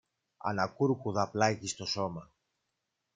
ανακούρκουδα 0.37 1.29
πλάγι 1.31 1.67
στο 1.67 1.85
σώμα. 1.85 2.31